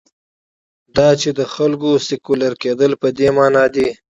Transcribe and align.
دا 0.95 1.07
چې 1.21 1.29
د 1.37 1.39
وګړو 1.53 1.91
سیکولر 2.07 2.53
کېدل 2.63 2.91
په 3.01 3.07
دې 3.17 3.29
معنا 3.37 3.65
دي. 3.75 3.89